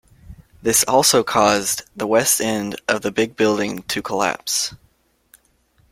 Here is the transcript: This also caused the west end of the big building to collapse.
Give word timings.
This 0.63 0.83
also 0.85 1.23
caused 1.23 1.83
the 1.95 2.07
west 2.07 2.41
end 2.41 2.81
of 2.87 3.03
the 3.03 3.11
big 3.11 3.35
building 3.35 3.83
to 3.83 4.01
collapse. 4.01 4.73